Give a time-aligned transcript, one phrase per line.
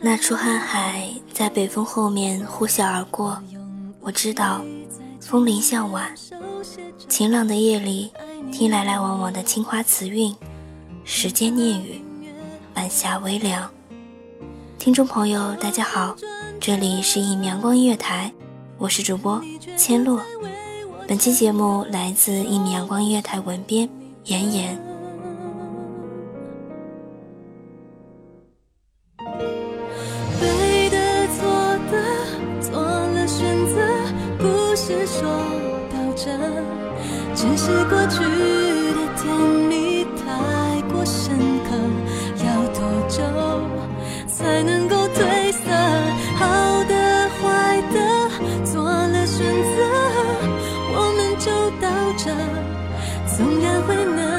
[0.00, 3.40] 那处瀚海在北风后面呼啸而过，
[4.00, 4.64] 我知道，
[5.20, 6.12] 风铃向晚，
[7.08, 8.10] 晴朗的夜里，
[8.52, 10.34] 听来来往往的青花瓷韵，
[11.04, 12.02] 时间念语，
[12.74, 13.70] 晚霞微凉。
[14.78, 16.16] 听众朋友，大家好，
[16.60, 18.32] 这里是一米阳光音乐台，
[18.76, 19.40] 我是主播
[19.76, 20.20] 千落。
[21.06, 23.88] 本期节目来自一米阳光音乐台文编
[24.24, 24.91] 妍妍。
[37.92, 38.16] 过去
[38.94, 39.22] 的甜
[39.68, 41.36] 蜜太过深
[41.68, 41.68] 刻，
[42.42, 43.22] 要多久
[44.26, 45.60] 才能够褪色？
[46.38, 46.40] 好
[46.84, 46.94] 的，
[47.36, 47.96] 坏的，
[48.64, 49.76] 做了选择，
[50.94, 51.46] 我们就
[51.82, 51.84] 到
[52.16, 52.24] 这，
[53.36, 54.31] 纵然会难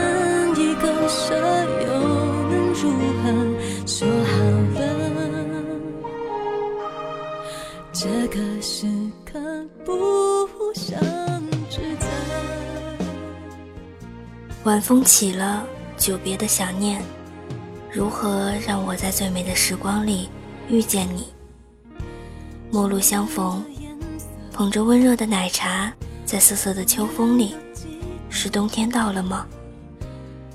[14.63, 15.65] 晚风起了，
[15.97, 17.01] 久别的想念，
[17.91, 20.29] 如何让我在最美的时光里
[20.69, 21.27] 遇见你？
[22.71, 23.61] 陌路相逢，
[24.53, 25.91] 捧着温热的奶茶，
[26.25, 27.57] 在瑟瑟的秋风里，
[28.29, 29.45] 是冬天到了吗？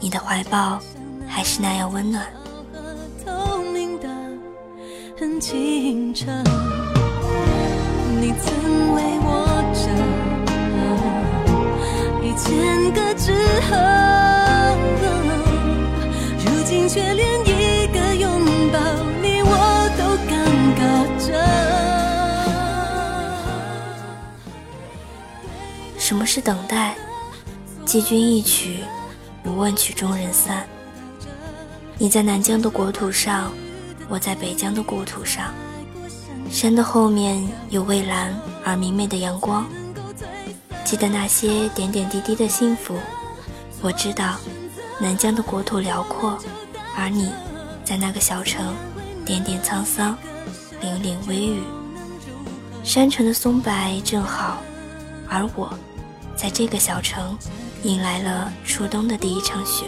[0.00, 0.80] 你的怀抱
[1.26, 2.26] 还是那样温暖。
[3.26, 4.08] 透明的，
[5.18, 6.24] 很清澈。
[8.18, 9.57] 你曾为我
[12.38, 13.32] 千个之
[13.68, 13.76] 后，
[16.38, 18.30] 如今却连一个拥
[18.72, 18.78] 抱
[19.20, 19.50] 你我
[19.98, 20.32] 都尴
[20.78, 20.80] 尬
[21.26, 21.28] 着。
[25.98, 26.94] 什么是等待？
[27.84, 28.84] 寄君一曲，
[29.42, 30.64] 不问曲终人散。
[31.98, 33.52] 你在南疆的国土上，
[34.08, 35.52] 我在北疆的故土上。
[36.50, 38.32] 山的后面有蔚蓝
[38.64, 39.66] 而明媚的阳光。
[40.88, 42.98] 记得那些点点滴滴的幸福。
[43.82, 44.36] 我知道，
[44.98, 46.38] 南疆的国土辽阔，
[46.96, 47.30] 而你，
[47.84, 48.74] 在那个小城，
[49.22, 50.16] 点点沧桑，
[50.80, 51.62] 凛凛微雨。
[52.82, 53.70] 山城的松柏
[54.02, 54.62] 正好，
[55.28, 55.78] 而我，
[56.34, 57.36] 在这个小城，
[57.82, 59.84] 迎来了初冬的第一场雪。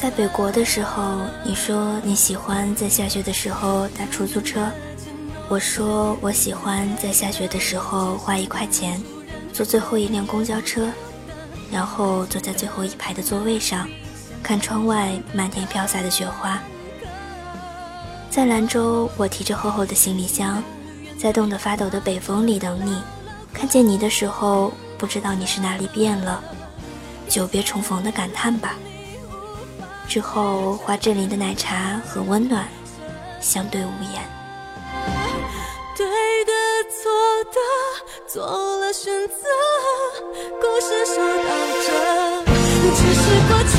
[0.00, 4.66] 在北国的时候，你说你喜欢在下雪的时候打出租车，
[5.48, 9.00] 我说我喜欢在下雪的时候花一块钱，
[9.52, 10.90] 坐最后一辆公交车，
[11.70, 13.88] 然后坐在最后一排的座位上，
[14.42, 16.60] 看窗外漫天飘洒的雪花。
[18.28, 20.60] 在兰州，我提着厚厚的行李箱，
[21.16, 23.00] 在冻得发抖的北风里等你，
[23.52, 26.42] 看见你的时候，不知道你是哪里变了，
[27.28, 28.74] 久别重逢的感叹吧。
[30.08, 32.66] 之后，花镇里的奶茶和温暖，
[33.40, 34.35] 相对无言。
[35.96, 36.04] 对
[36.44, 36.52] 的
[36.90, 37.10] 错
[37.44, 37.58] 的，
[38.28, 38.44] 做
[38.80, 39.34] 了选择，
[40.60, 41.48] 故事说到
[41.86, 41.88] 这，
[42.94, 43.72] 只是过去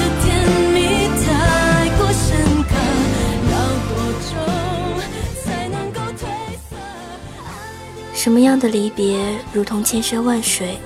[0.00, 0.24] 的甜
[0.72, 0.76] 蜜
[1.22, 1.26] 太
[1.98, 2.24] 过深
[2.62, 2.72] 刻，
[3.52, 3.54] 要
[5.44, 6.24] 才能够褪
[6.70, 6.72] 色。
[8.14, 10.78] 什么样的离别，如同千山万水，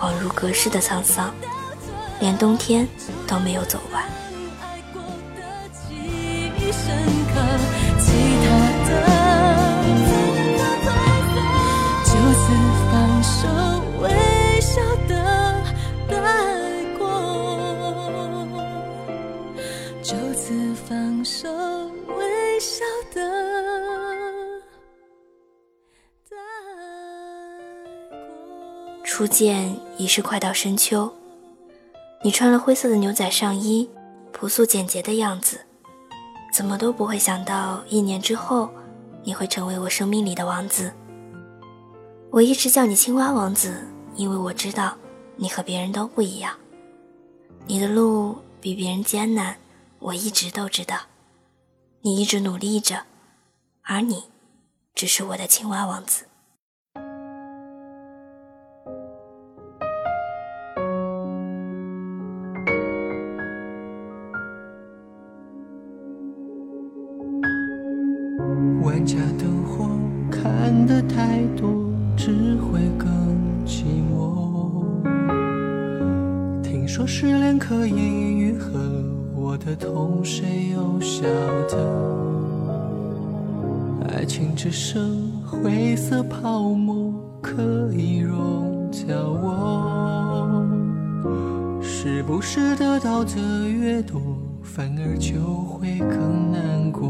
[0.00, 1.34] 恍如隔世的沧桑，
[2.20, 2.86] 连冬天
[3.26, 4.04] 都没有走完。
[29.26, 31.12] 初见已是快到深秋，
[32.22, 33.90] 你穿了灰色的牛仔上衣，
[34.30, 35.58] 朴素简洁的样子，
[36.52, 38.70] 怎么都不会想到一年之后，
[39.24, 40.92] 你会成为我生命里的王子。
[42.30, 43.84] 我一直叫你青蛙王子，
[44.14, 44.96] 因为我知道
[45.34, 46.54] 你和别人都不一样，
[47.66, 49.56] 你的路比别人艰难，
[49.98, 51.00] 我一直都知道。
[52.02, 53.02] 你一直努力着，
[53.82, 54.22] 而你，
[54.94, 56.26] 只是我的青蛙王子。
[84.16, 90.66] 爱情只剩灰色泡沫，可以溶掉我。
[91.82, 94.18] 是不是得到的越多，
[94.62, 97.06] 反而就会更难过？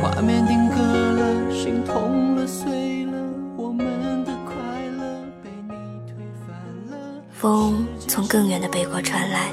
[0.00, 3.12] 画面定格了，心痛了，碎了，
[3.58, 4.54] 我们的快
[4.96, 5.74] 乐被你
[6.06, 6.16] 推
[6.46, 6.56] 翻
[6.90, 6.96] 了。
[7.32, 9.50] 风从更远的北国传来，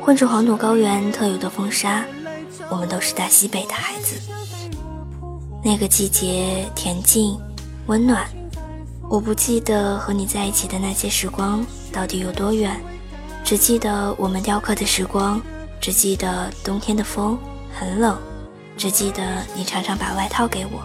[0.00, 2.04] 混着黄土高原特有的风沙。
[2.70, 4.20] 我们都是大西北的孩子，
[5.62, 7.38] 那个季节恬静
[7.86, 8.26] 温暖。
[9.08, 12.78] 我不记得和你在一起的那些时光到底有多远，
[13.42, 15.40] 只记得我们雕刻的时光，
[15.80, 17.38] 只记得冬天的风
[17.72, 18.18] 很冷，
[18.76, 20.82] 只记得你常常把外套给我，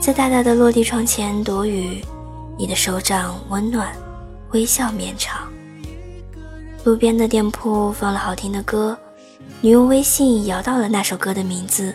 [0.00, 2.04] 在大大的落地窗前躲雨，
[2.56, 3.92] 你的手掌温暖，
[4.52, 5.48] 微笑绵长。
[6.84, 8.96] 路边的店铺放了好听的歌，
[9.60, 11.92] 你用微信摇到了那首歌的名字，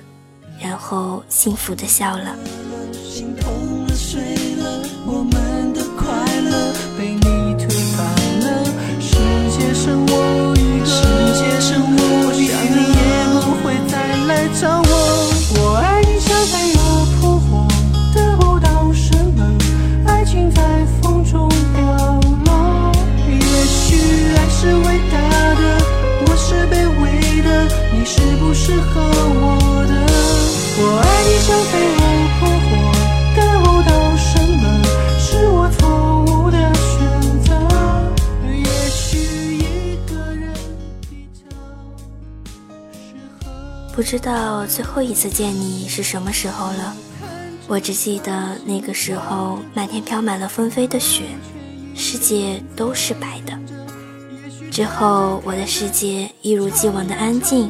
[0.59, 2.58] 然后幸福的笑了。
[43.99, 46.95] 不知道最后一次见你是什么时候了，
[47.67, 51.23] 我只记得那个时候，漫天飘满了纷飞的雪，
[51.97, 53.59] 世界都是白的。
[54.71, 57.69] 之后，我的世界一如既往的安静，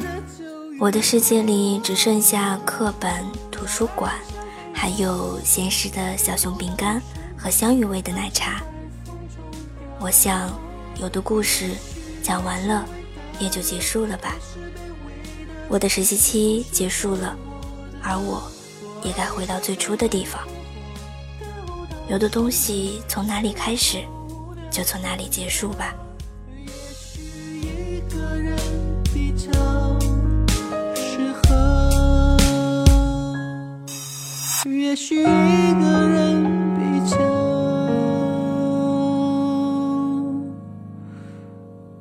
[0.78, 3.12] 我的世界里只剩下课本、
[3.50, 4.14] 图书馆，
[4.72, 7.02] 还有闲时的小熊饼干
[7.36, 8.62] 和香芋味的奶茶。
[9.98, 10.48] 我想，
[11.00, 11.70] 有的故事
[12.22, 12.86] 讲完了，
[13.40, 14.36] 也就结束了吧。
[15.70, 17.36] 我的实习期结束了，
[18.02, 18.42] 而我
[19.04, 20.42] 也该回到最初的地方。
[22.08, 24.02] 有的东西从哪里开始，
[24.68, 25.94] 就从哪里结束吧。
[27.62, 28.58] 一个人
[29.14, 29.48] 比较
[30.92, 32.36] 适合，
[34.66, 36.42] 也许一个人
[36.74, 37.16] 比较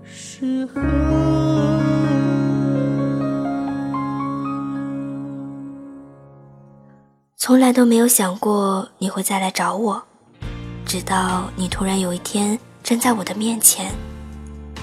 [0.03, 1.28] 适合。
[7.49, 10.03] 从来都没有想过你会再来找我，
[10.85, 13.91] 直到你突然有一天站在我的面前，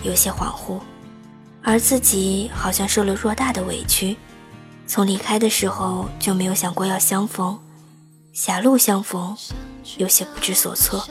[0.02, 0.80] 有些恍惚，
[1.62, 4.16] 而自己好像受了偌大的委屈。
[4.84, 7.56] 从离开的时候就没有想过要相逢，
[8.32, 9.36] 狭路相逢，
[9.98, 11.06] 有些不知所措。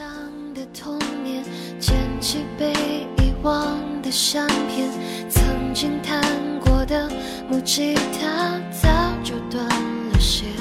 [5.30, 6.20] 曾经弹
[6.60, 7.10] 过的
[7.48, 8.88] 木吉他早
[9.24, 10.55] 就断了弦。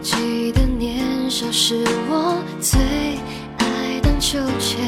[0.00, 2.80] 还记得年少时我最
[3.58, 4.80] 爱荡秋千，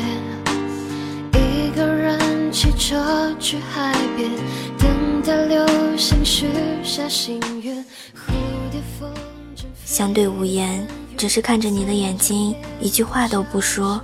[1.35, 4.31] 一个人骑车去海边，
[4.79, 5.67] 等待流
[5.99, 6.47] 星许
[6.83, 7.77] 下心愿，
[8.15, 8.33] 蝴
[8.71, 9.13] 蝶风
[9.55, 10.89] 筝相对无言，
[11.19, 14.01] 只是看着你的眼睛，一句话都不说。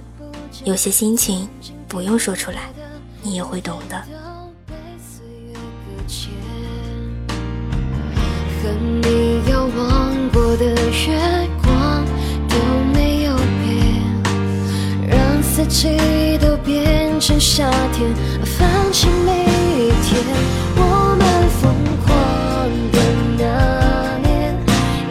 [0.65, 1.49] 有些心情
[1.89, 2.69] 不用说出来，
[3.23, 4.05] 你也会懂的。
[8.61, 9.28] 和你遥
[9.77, 12.05] 望过的月光
[12.49, 12.57] 都
[12.93, 13.77] 没有变，
[15.07, 20.23] 让四季都变成夏天，放弃每一天。
[20.77, 20.81] 我
[21.19, 22.09] 们疯狂
[22.93, 22.99] 的
[23.39, 24.57] 那年，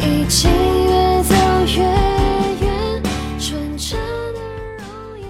[0.01, 0.49] 已经
[0.85, 1.35] 越走
[1.65, 1.83] 越
[2.65, 3.03] 远，
[3.39, 3.99] 纯真
[4.33, 4.39] 的
[4.77, 5.27] 容颜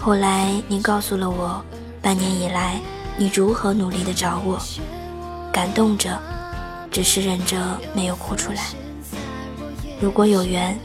[0.00, 1.62] 后来你告诉了我，
[2.00, 2.80] 半年以来
[3.16, 4.58] 你如何努力的找我，
[5.52, 6.18] 感动着，
[6.90, 7.56] 只是忍着
[7.94, 8.62] 没有哭出来。
[10.00, 10.78] 如果有缘，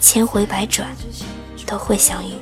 [0.00, 0.88] 千回百转
[1.66, 2.32] 都会相遇。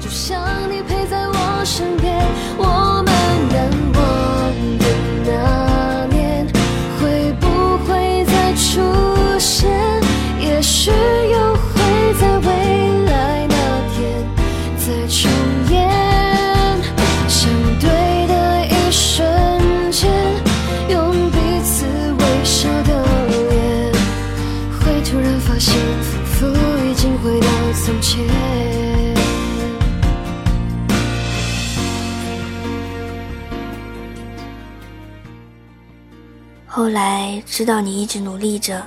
[0.00, 0.40] 就像
[0.70, 2.14] 你陪在我身边，
[2.58, 3.12] 我们
[3.48, 3.70] 难
[36.82, 38.84] 后来知道你一直努力着，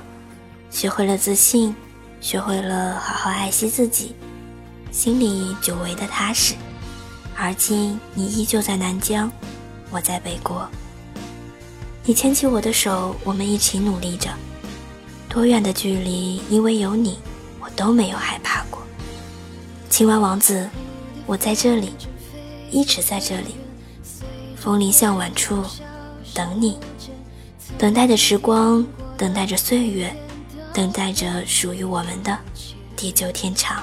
[0.68, 1.74] 学会了自信，
[2.20, 4.14] 学会了好好爱惜自己，
[4.92, 6.52] 心里久违的踏实。
[7.34, 9.32] 而今你依旧在南疆，
[9.90, 10.68] 我在北国。
[12.04, 14.28] 你牵起我的手，我们一起努力着。
[15.26, 17.18] 多远的距离，因为有你，
[17.58, 18.82] 我都没有害怕过。
[19.88, 20.68] 青蛙王子，
[21.24, 21.94] 我在这里，
[22.70, 23.54] 一直在这里。
[24.54, 25.64] 风铃向晚处，
[26.34, 26.78] 等你。
[27.78, 28.84] 等待着时光，
[29.18, 30.10] 等待着岁月，
[30.72, 32.36] 等待着属于我们的
[32.96, 33.76] 地久天长。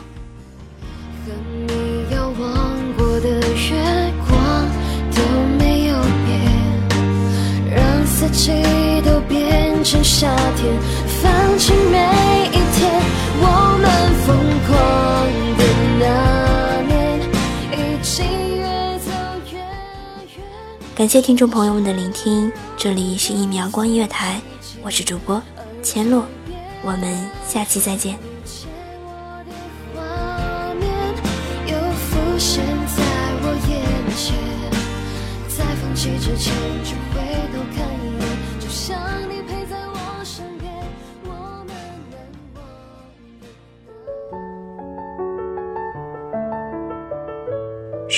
[1.24, 1.32] 和
[1.68, 1.72] 你
[2.12, 4.66] 遥望过的月光
[5.12, 5.22] 都
[5.60, 5.96] 没有
[6.26, 6.42] 变，
[7.70, 8.52] 让四季
[9.06, 10.74] 都变成夏天，
[11.22, 12.92] 放弃每一天。
[13.40, 13.46] 我
[13.80, 13.86] 们
[14.26, 14.36] 疯
[14.66, 14.74] 狂
[15.56, 15.62] 的
[16.00, 16.04] 那
[16.88, 17.22] 年，
[17.74, 18.26] 已经
[18.58, 18.64] 越
[18.98, 19.12] 走
[19.52, 20.42] 越远。
[20.96, 22.52] 感谢听众朋友们的聆听，
[22.84, 24.42] 这里是一秒光音乐台，
[24.82, 25.42] 我是主播
[25.82, 26.26] 千落，
[26.84, 28.20] 我们下期再见。
[29.96, 30.92] 画面
[31.66, 32.62] 又浮现